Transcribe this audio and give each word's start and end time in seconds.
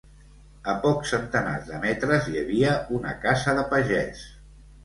A 0.71 0.73
pocs 0.85 1.11
centenars 1.15 1.69
de 1.73 1.81
metres 1.85 2.31
hi 2.31 2.41
havia 2.43 2.73
una 3.03 3.15
casa 3.27 3.57
de 3.61 3.67
pagès 3.75 4.29